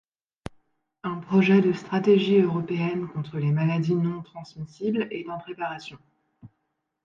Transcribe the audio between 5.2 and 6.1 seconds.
en préparation.